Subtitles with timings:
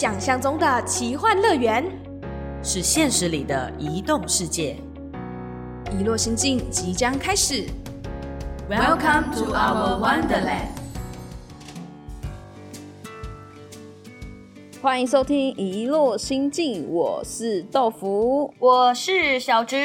[0.00, 1.84] 想象中的奇幻乐园，
[2.62, 4.76] 是现实里的移动世界。
[5.90, 7.66] 遗落心境即将开始。
[8.70, 10.68] Welcome to our Wonderland。
[14.80, 18.54] 欢迎收听《遗落心境》，我是豆腐。
[18.60, 19.76] 我是小直。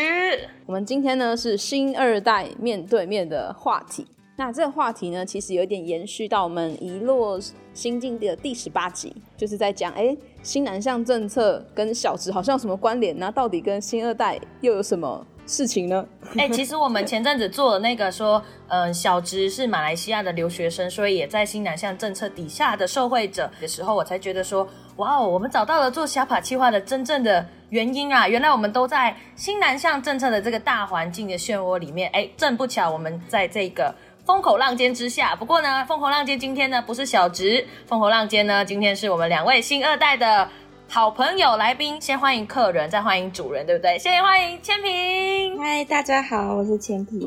[0.68, 4.05] 我们今天呢是新二代面对面的话题。
[4.46, 7.39] 那这个话题呢，其实有点延续到我们《遗落
[7.73, 13.31] 心境》的第十八集，就是在讲，哎，新南向政策跟小直好像有什么关联呢？
[13.31, 16.05] 到底跟新二代又有什么事情呢？
[16.38, 24.67] 哎、其实我们前阵子做了那个说，嗯、小直是马来西亚的留学生，所以也在新南向政策底下的受惠者的时候，我才觉得说，
[24.98, 28.28] 哇哦，我们找到了做小法计划的真正的原因啊！
[28.28, 33.95] 原来我们都在新南向政策的这个大环境的漩涡里面，哎，正不巧我们在这个。
[34.26, 40.48] 风口浪尖之下，不过呢，风口浪尖今天呢不是小直，风口浪尖呢今天是我们两位新二代的
[40.88, 44.00] 好朋友来宾，先欢迎客人，再欢迎主人，对不对？
[44.00, 45.62] 先欢迎千平。
[45.62, 47.20] 嗨，大家好，我是千平。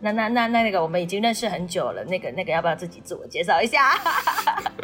[0.00, 3.92] 那那那那那个我们已经认识很久了，那个那个要不要自己自我介绍一下？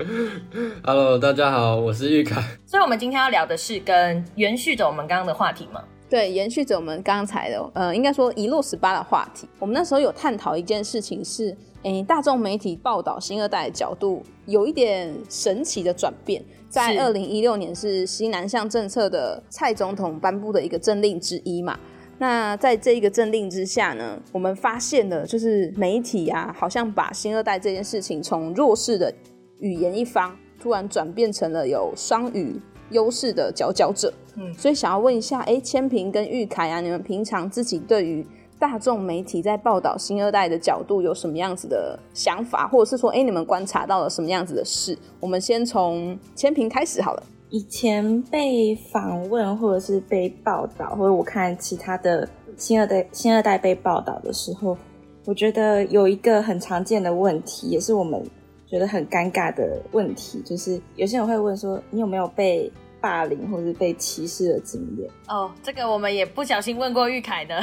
[0.83, 2.41] Hello，大家好，我是玉凯。
[2.65, 5.83] 所以我们今天要聊的是跟延续着我们刚刚的话题嘛。
[6.11, 9.49] 对，延续着我们刚才的，呃，应该说一落十八的话题。
[9.61, 16.43] 我们那时候有探讨一件事情是，诶，大众媒体报道新二代的角度有一点神奇的转变。
[16.69, 21.79] 在二零一六年是西南向政策的蔡总统颁布的一个政令之一嘛。
[22.19, 29.13] 那在这一个政令之下呢，我们发现了就是媒体啊，好像把新二代这件事情从弱势的
[29.61, 32.61] 语言一方，突然转变成了有双语
[32.91, 34.13] 优势的佼佼者。
[34.37, 38.25] 嗯所以想要问一下，哎，千平跟玉凯啊，你们平常自己对于
[38.59, 44.97] 大众媒体在报道新二代的角度有什么样子的想法，或者是说，哎，你们观察到了什么样子的事？
[45.19, 47.23] 我们先从千平开始好了。
[47.49, 54.77] 以前被访问或者是被报道，或者我看其他的新二代新二代被报道的时候，
[55.25, 58.23] 我觉得有一个很常见的问题，也是我们
[58.71, 62.71] 觉得很尴尬的问题，就是有些人会问说，你有没有被
[63.01, 65.11] 霸凌或者被歧视的经验？
[65.29, 67.61] 哦，这个我们也不小心问过玉凯的。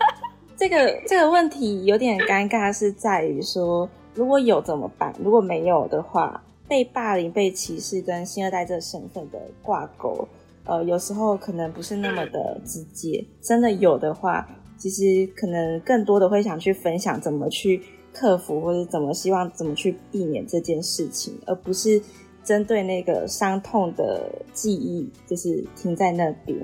[0.58, 5.14] 这个这个问题有点尴尬，是在于说，如果有怎么办？
[5.18, 10.28] 如果没有的话，被霸凌、被歧视跟新二代这个身份的挂钩，
[10.64, 13.24] 呃，有时候可能不是那么的直接。
[13.40, 14.46] 真的有的话，
[14.76, 17.82] 其实可能更多的会想去分享怎么去
[18.12, 22.02] 克服，或者怎么希望怎么去避免这件事情，而不是
[22.42, 26.58] 针对那个伤痛的记忆，就是停在那边。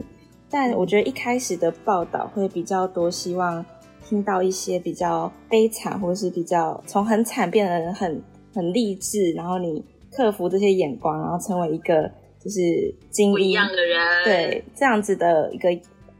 [0.49, 3.65] 但我觉得一开始的报道会比较多，希望
[4.09, 8.23] 听到一些比较悲惨，或者是比较从很惨变得很
[8.55, 15.69] 很励志，然后你克服这些眼光，然后成为一个就是精英的人对这样子的一个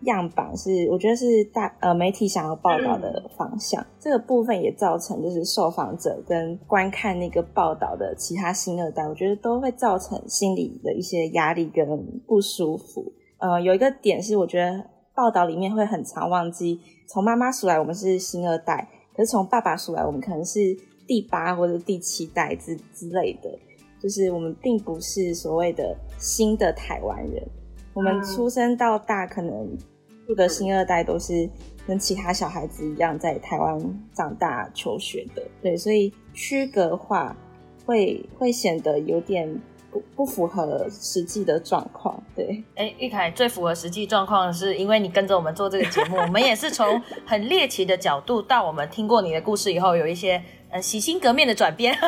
[0.07, 3.85] 样板是，我觉得是大呃媒体想要报道的方向。
[4.01, 11.87] 这个部分也造成就是受访者跟观看那个报道的其他新二代，我觉得都会造成心理的一些压力跟
[12.27, 13.13] 不舒服。
[13.39, 14.83] 呃，有一个点是我觉得
[15.15, 20.59] 报道里面会很常忘记，从妈妈数来我们是新二代，可是从爸爸数来我们可能是
[21.07, 23.51] 第八或者第七代之之类的。
[23.99, 27.43] 就是我们并不是所谓的新的台湾人，
[27.95, 29.67] 我们出生到大可能
[30.27, 31.49] 住的新二代都是
[31.87, 33.79] 跟其他小孩子一样在台湾
[34.13, 37.37] 长大求学的，对，所以区隔化
[37.85, 39.49] 会会显得有点
[39.91, 42.63] 不不符合实际的状况，对。
[42.75, 51.97] 哎，玉凯最符合实际状况，是因为你跟着我们做这个节目，我们也是从很猎奇的角度，到我们听过你的故事以后，有一些呃洗心革面的转变。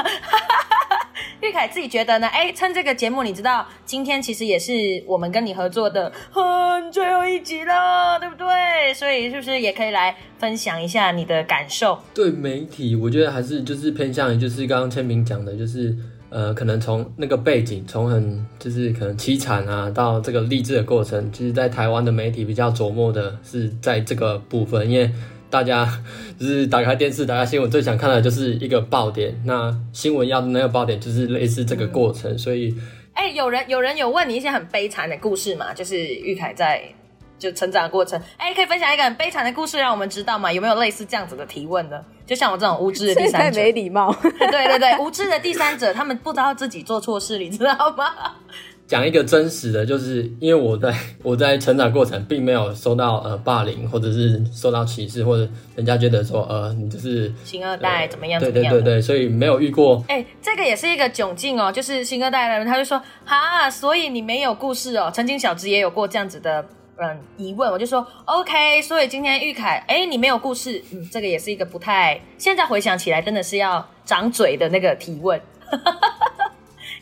[1.40, 2.26] 玉凯自己觉得呢？
[2.26, 4.72] 哎，趁这个节目，你知道今天其实也是
[5.06, 8.92] 我们跟你合作的很最后一集了，对不对？
[8.92, 11.98] 所以是不是也可以来分享一下你的感受？
[12.12, 15.96] 对媒体，我觉得还是就是偏向于就是刚刚千明讲的，就是
[16.28, 25.08] 呃，可能从那个背景，从很就是可能凄惨啊，到这个励志的过程，其实，在台湾的媒体比较琢磨的是在这个部分，因为
[25.50, 25.88] 大家
[26.38, 29.34] 就是打开电视、打开新闻，最想看的就是一个爆点。
[29.44, 32.74] 那新闻要的那个爆点，就是类似这个过程，所以
[33.14, 35.72] 哎，有人有人有问你一些很悲惨的故事吗？
[35.74, 36.82] 就是玉凯在
[37.38, 40.52] 就成长的过程，哎，可以分享一个很悲惨的故事让我们知道吗？
[40.52, 42.00] 有没有类似这样子的提问呢？
[42.26, 44.14] 就像我这种无知的第三者，没礼貌。
[44.22, 48.36] 对对对，无知的第三者，他们不知道自己做错事，你知道吗？
[48.88, 50.92] 讲一个真实的，就是因为我在
[51.22, 55.46] 我在成长过程并没有受到呃霸凌，或者是受到歧视，或者
[55.76, 58.50] 人家觉得说呃你就是星二代怎么样对。
[58.50, 60.02] 对对对，所以没有遇过。
[60.08, 65.10] 哎、这个也是一个窘境哦，就是新二代的人，他就说哈，所以你没有故事哦。
[65.12, 66.64] 曾经小直也有过这样子的
[66.96, 75.38] 嗯疑问，我就说 OK，所以今天玉凯，哎，你没有故事，嗯，这个也是一个不太，现在回想起来真的是要长嘴的那个提问。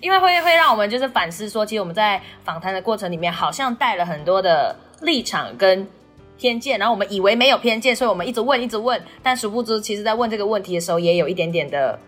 [0.00, 5.88] 因为会会让我们就是反思说，其实我们在访谈的过程里面，好像带了很多的立场跟
[6.36, 11.98] 偏见，然后我们以为没有偏见，所以我们一直问一直问，但殊不知，其实在问这个问题的时候，也有一点点的，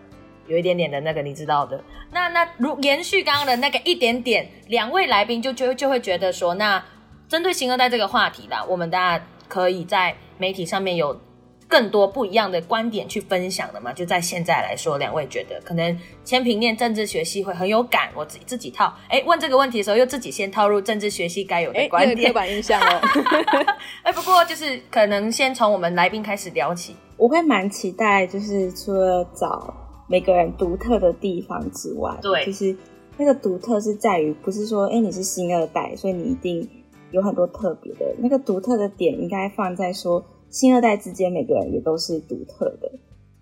[0.47, 1.81] 有一点点的那个你知道的。
[2.11, 6.83] 那那如延续刚刚的那个一点点，两位来宾就就就会觉得说，那
[7.27, 11.19] 针对新二代这个话题啦，我们大家可以在媒体上面有
[11.69, 13.93] 更多不一样的观点去分享的嘛？
[13.93, 18.91] 就在现在来说，两位觉得可能千平念政治学系会很有感，我自己自己套。
[19.07, 22.33] 哎，问这个问题的时候，又自己先套入政治学系该有的哎，观点那个刻。
[22.33, 23.01] 板印象哦。
[24.01, 26.95] 哎，不过就是可能先从我们来宾开始聊起。
[27.15, 29.73] 我会蛮期待，就是除了找
[30.07, 32.75] 每个人独特的地方之外，对就是
[33.17, 36.67] 那个独特是在于，不是说，哎、你是新二代，所以你一定
[37.11, 38.15] 有很多特别的。
[38.17, 42.91] 那个独特的点应该放在说，新二代之间每个人也都是独特的，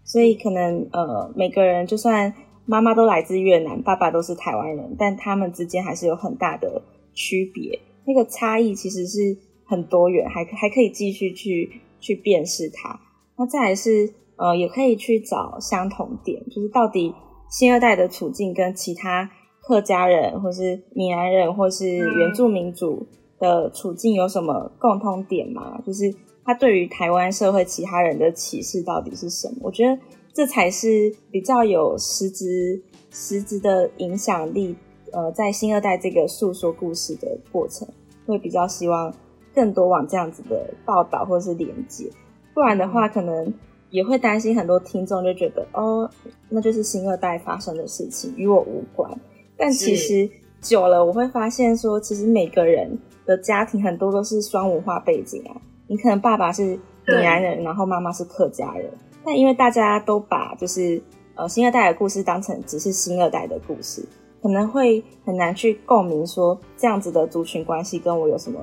[0.03, 2.33] 所以可能呃，每个人就算
[2.65, 6.81] 妈妈都来自越南，爸爸都是台湾人，但他们之间还是有很大的
[7.13, 7.79] 区别。
[8.05, 11.69] 那个差异其实是很多元，还还可以继续去
[11.99, 12.99] 去辨识它。
[13.37, 17.13] 那再来是呃，也可以去找相同点，就是到底
[17.49, 19.29] 新二代的处境跟其他
[19.61, 23.07] 客家人或是闽南人或是原住民族
[23.39, 25.81] 的处境有什么共通点吗？
[25.85, 26.13] 就是
[26.43, 29.55] 他对于台湾社会其他人的歧视到底是什么？
[29.61, 29.99] 我觉得
[30.33, 32.81] 这才是比较有实质
[33.11, 34.75] 实质的影响力。
[35.13, 37.87] 呃，在新二代这个诉说故事的过程，
[38.25, 39.11] 会比较希望
[39.55, 42.05] 更多往这样子的报道或是连接。
[42.53, 43.51] 不然的话，可能
[43.89, 46.09] 也会担心很多听众就觉得，哦，
[46.49, 49.09] 那就是新二代发生的事情，与我无关。
[49.55, 50.29] 但其实
[50.61, 55.53] 久了，我会发现说，其实每个人的家庭很多都是双文化背景啊。
[55.87, 56.63] 你可能爸爸是
[57.05, 58.91] 闽南人，然后妈妈是客家人，
[59.23, 61.01] 但因为大家都把就是
[61.35, 64.03] 呃新二代的故事当成只是新二代的故事，
[64.41, 68.59] 可能会很难去共鸣说这样子的族群关系跟我有什么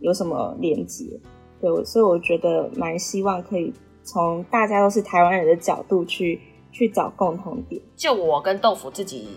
[0.00, 1.04] 有什么连接。
[1.60, 3.72] 对，所以我觉得蛮希望可以
[4.02, 6.40] 从大家都是台湾人的角度去
[6.72, 7.80] 去找共同点。
[7.94, 9.28] 就我跟豆腐自己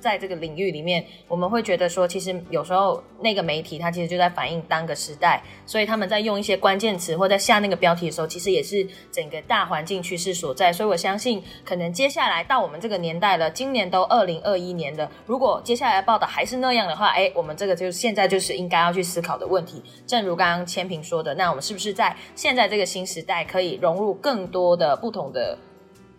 [0.00, 10.72] 在这个领域里面，我们会觉得说，其实有时候那个媒体它其实就在反映当个时代，所以他们在用一些关键词或在下那个标题的时候，其实也是整个大环境趋势所在。
[10.72, 19.82] 所以我相信，可能接下来到我们这个年代了，今年都二零二一年了，如果接下来报道还是那样的话，哎，我们这个就现在就是应该要去思考的问题。
[20.06, 25.58] 正如刚刚千平说的，那我们是不是在现在这个新时代可以融入更多的不同的？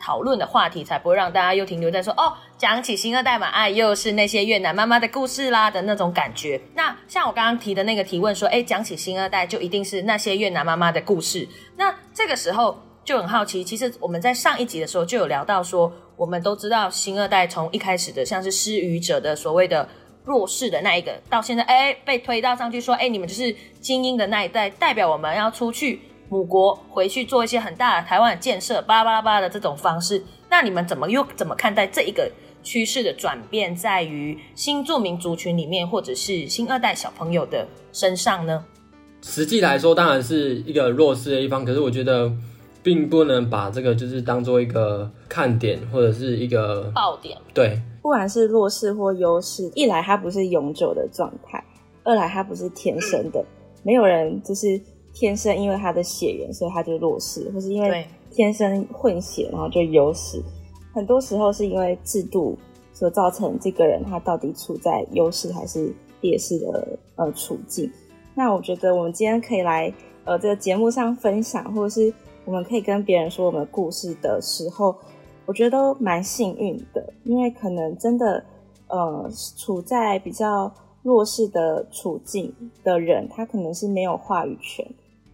[0.01, 6.59] 讨论的话题，才不会让大家又停留在说哦，讲起新二代嘛，哎，又是那些越南妈妈的故事啦的那种感觉。
[6.74, 11.48] 那像我刚刚提的那个提问说，哎，讲起新二代就一定是那些越南妈妈的故事。
[11.77, 19.88] 那这个时候就很好奇，其实我们在上一集的时候就有聊到说，我们都知道新二代从一开始的像是失语者的所谓的
[20.25, 26.01] 弱势的那一个，到现在哎被推到上去说，哎，你们就是精英的那一代，代表我们要出去。
[26.31, 32.31] 母国回去做一些很大的台湾的建设，巴拉巴拉巴拉的这种方式，那你们怎么又怎么看待这一个
[32.63, 38.63] 趋势的转变，在于新住民族群里面，或者是新二代小朋友的身上呢？
[39.22, 42.32] 实际来说，当然是一个弱势的一方，可是我觉得
[42.82, 47.38] 并不能把这个就是当做一个看点或者是一个爆点。
[47.53, 51.62] 对，不管是弱势或优势，一来它不是永久的状态，
[52.06, 53.44] 二来它不是天生的，
[53.84, 54.82] 没有人就是。
[55.13, 60.41] 天生因为他的血缘，所以他就弱势，或是因为天生混血，然后就优势。
[60.94, 62.58] 很多时候是因为制度
[62.94, 67.91] 所造成这个人他到底处在优势还是劣势的呃处境。
[68.34, 72.13] 那我觉得我们今天可以来呃这个节目上分享，或者是
[72.46, 74.96] 我们可以跟别人说我们故事的时候，
[75.46, 78.44] 我觉得都蛮幸运的，因为可能真的
[78.88, 80.72] 呃处在比较
[81.03, 82.53] 弱势的处境
[82.84, 84.86] 的人，他可能是没有话语权。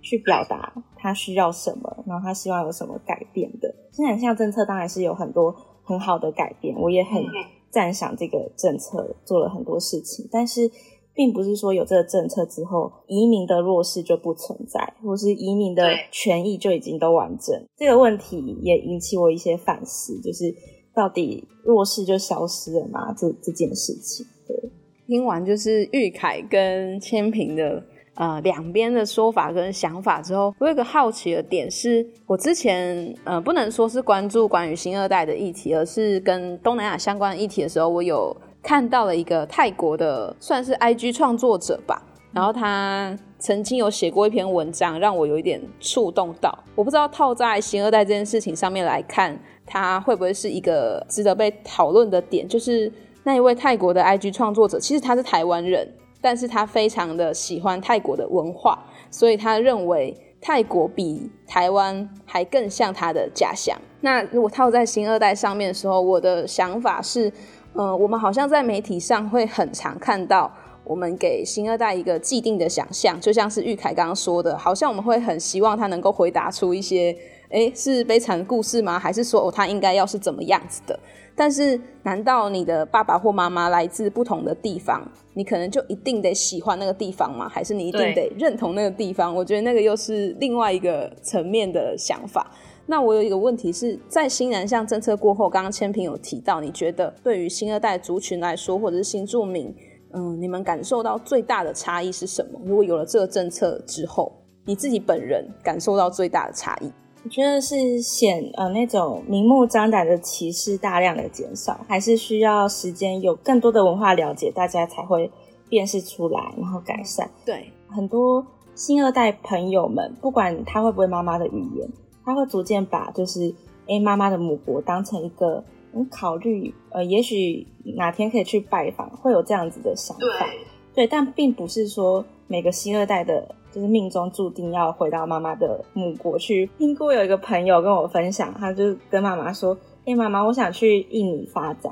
[0.02, 3.74] 去表达他需要什么，然后他希望有什么改变的。
[3.92, 7.24] 新南向政策当然是有很多很好的改变，我也很
[7.70, 10.28] 赞赏这个政策做了很多事情。
[10.32, 10.70] 但是，
[11.14, 17.60] 并不是说有这个政策之后，移民的弱势就不存在，或是移民的权益就已经都完整。
[17.76, 20.54] 这个问题也引起我一些反思，就是
[20.94, 23.14] 到底弱势就消失了吗？
[23.14, 24.72] 这这件事情，对。
[25.08, 27.84] 听完就是玉凯跟千平的
[28.18, 42.02] 呃两边的说法跟想法之后，我有个好奇的点是，我之前呃不能说是关注关于新二代的议题，而是跟东南亚相关议题的时候，我有看到了一个泰国的算是 IG 创作者吧，
[42.34, 46.58] 然后他曾经有写过一篇文章，让我有一点触动到。
[46.76, 52.92] 我不知道套在新二代这件事情上面来看，它会不会是一个值得被讨论的点，就是。
[53.24, 55.86] 那一位泰国的 IG 创作者，其实他是台湾人，
[56.22, 58.78] 但是他非常的喜欢泰国的文化，
[59.10, 63.78] 所以他认为泰国比台湾还更像他的家乡。
[64.02, 67.32] 那如果套在新二代上面的时候，我的想法是，
[67.74, 70.52] 嗯，我们好像在媒体上会很常看到，
[70.84, 77.16] 我们给新二代一个既定的想象，就像是玉凯刚刚说的，好像我们会很希望他能够回答出一些，
[77.50, 79.00] 诶，是悲惨的故事吗？
[79.00, 81.00] 还是说他应该要是怎么样子的？
[81.36, 87.48] 但是，难道你的爸爸或妈妈来自不同的地方，你可能就一定得喜欢那个地方吗？
[87.48, 89.34] 还是你一定得认同那个地方？
[89.34, 92.52] 我觉得那个又是另外一个层面的想法。
[92.88, 99.72] 那我有一个问题是在新南向政策过后，刚刚千平有提到，你觉得对于新二代族群来说，或者是新住民，
[100.14, 102.60] 嗯，你们感受到最大的差异是什么？
[102.66, 104.32] 如果有了这个政策之后，
[104.66, 106.92] 你自己本人感受到最大的差异？
[107.28, 115.30] 我觉得是显呃那种明目张胆的歧视大量的减少，还是需要时间有更多的文化了解，大家才会
[115.68, 117.30] 辨识出来，然后改善。
[117.44, 121.90] 对，很多新二代朋友们，不管他会不会妈妈的语言，
[122.24, 123.54] 他会逐渐把就是
[123.90, 127.68] 哎妈妈的母国当成一个嗯考虑呃也许
[127.98, 130.48] 哪天可以去拜访，会有这样子的想法。
[130.96, 133.54] 对，但并不是说每个新二代的。
[133.72, 136.70] 就是命中注定要回到妈妈的母国去。
[136.78, 141.92] 听过有一个朋友跟我分享，他就跟妈妈说：“哎，妈妈，我想去印尼发展。”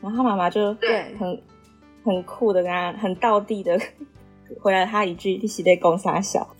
[0.00, 0.76] 然后他妈妈就
[1.18, 1.42] 很
[2.04, 3.80] 很酷的跟他很道地的
[4.60, 6.46] 回来他一句：“一起在公傻小。”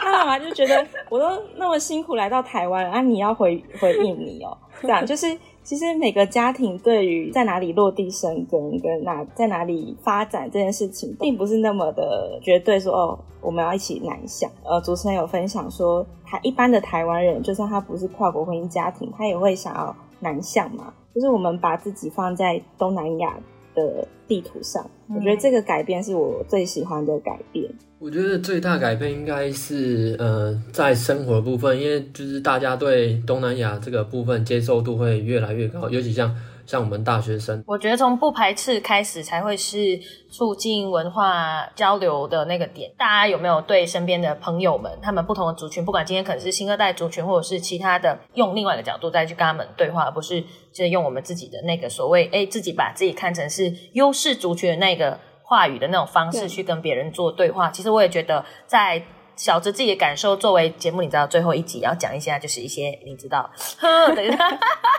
[0.00, 4.56] 他妈妈就觉得我都那么辛苦来到台湾了，啊，你要回回印尼哦？
[4.80, 5.36] 这样就是。
[5.62, 14.50] 其实每个家庭对于在哪里落地生根跟哪在哪里发展这件事情，并不是那么的绝对说哦，我们要一起南向。
[14.64, 20.92] 呃，主持人有分享说，他一般的台湾人，就算他不是跨国婚姻家庭，他也会想要南向嘛。
[21.14, 23.38] 就是我们把自己放在东南亚
[23.86, 27.70] 的地图上，我觉得这个改变是我最喜欢的改变。
[27.98, 36.34] 我觉得最大改变应该是，呃，在生活部分，因为就是大家对东南亚这个部分接受度会越来越高，尤其像
[36.66, 39.98] 像我们大学生，我觉得从不排斥开始才会是
[40.30, 42.90] 促进文化交流的那个点。
[42.96, 50.40] 大家有没有对身边的朋友们，他们不同的族群，不管今天可能是新二代族群，或者是其他的，用另外一个角度再去跟他们对话，而不是
[50.72, 55.18] 就是用我们自己的那个所谓，哎，自己把自己看成是优势族群的那个。
[55.42, 59.02] 话语的那种方式去跟别人做对话，其实我也觉得，在
[59.40, 64.36] 小着自己的感受，作为节目，你知道最后一集要讲一下，就是一些你知道，呵等一下，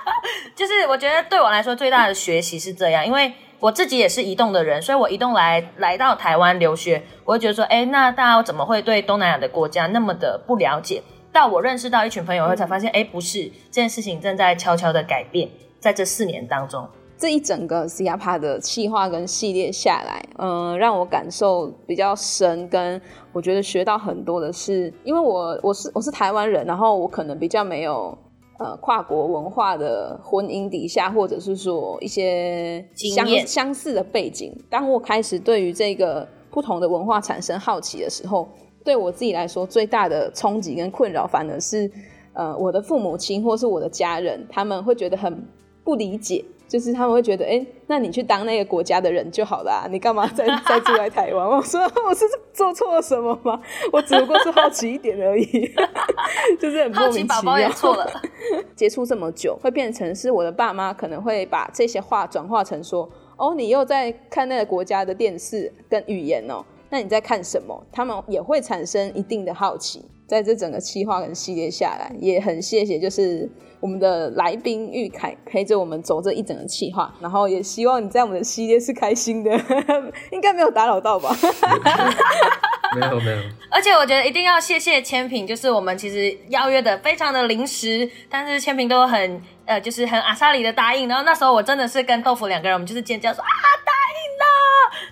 [0.58, 11.04] 就是我觉得对我来说最大的学习是这样，因为我自己也是移动的人，所以我移动来来到台湾留学，我会觉得说，哎，那大家怎么会对东南亚的国家那么的不了解？
[11.32, 15.48] 到我认识到一群朋友后，才发现，哎，不是这件事情正在悄悄的改变，
[15.80, 16.90] 在这四年当中。
[17.22, 23.00] 这一整个 C R P A 的企划跟系列下来，嗯，让我感受比较深，跟
[23.32, 28.18] 我觉得学到很多的是，因为我我是我是台湾人，然后我可能比较没有
[28.58, 34.52] 呃跨国文化的婚姻底下，或者是说一些相相似的背景。
[34.68, 38.50] 当我开始对于这个不同的文化产生好奇的时候，
[38.84, 41.88] 对我自己来说最大的冲击跟困扰，反而是
[42.34, 45.48] 呃我的父母亲或是我的家人，他们会觉得很
[45.84, 46.44] 不理解。
[46.72, 51.46] 就是他们会觉得，哎，那你去当那个国家的人就好了，你干嘛再 再住在台湾？
[51.46, 52.24] 我说我是
[52.54, 53.62] 做错了什么吗？
[53.92, 55.46] 我只不过是好奇一点而已，
[56.58, 57.70] 就是很莫名其妙。
[57.72, 58.10] 错了，
[58.74, 67.86] 接触这么久，会变成是我的爸妈可能会把这些话转化成说，哦，你又在看那个国家的电视跟语言哦，那你在看什么？
[67.92, 70.06] 他们也会产生一定的好奇。
[70.32, 79.52] 在这整个企划跟系列下来，也很谢谢，就是我们的来宾玉凯陪着我们走这一整个企划，然后也希望你在我们的系列是开心的，
[80.32, 81.36] 应该没有打扰到吧？
[82.98, 83.38] 没有没有。
[83.70, 93.50] 而且我觉得一定要谢谢千平，就是我们其实邀约的非常的临时，但是千平都很呃，就是很阿萨里的答应，然后那时候我真的是跟豆腐两个人，我们就是尖叫说啊。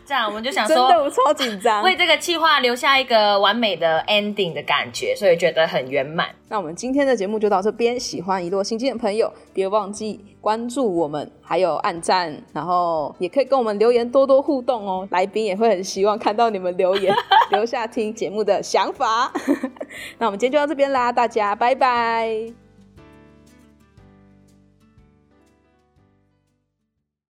[0.09, 1.83] 这样我们就想说真的超紧张。
[1.83, 6.29] 为这个计划留下一个完美的 ending 的感觉，所以觉得很圆满。
[6.47, 15.07] 那我们今天的节目就到这边，喜欢一落心经的朋友，别忘记关注我们，还有按赞，然后也可以跟我们留言多多互动哦。
[15.11, 17.13] 来宾也会很希望看到你们留言，
[17.51, 19.31] 留下听节目的想法。
[20.17, 22.68] 那我们今天就到这边啦，大家拜拜。